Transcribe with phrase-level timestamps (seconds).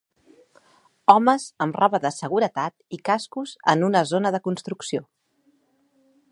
[1.13, 5.07] Homes amb roba de seguretat i cascos en una zona de construcció.